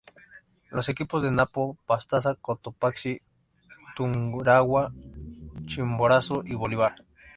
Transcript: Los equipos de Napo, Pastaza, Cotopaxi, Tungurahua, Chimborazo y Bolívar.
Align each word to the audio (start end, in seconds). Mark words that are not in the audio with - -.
Los 0.71 0.89
equipos 0.89 1.21
de 1.21 1.29
Napo, 1.29 1.77
Pastaza, 1.85 2.33
Cotopaxi, 2.33 3.21
Tungurahua, 3.95 4.91
Chimborazo 5.67 6.41
y 6.43 6.55
Bolívar. 6.55 6.95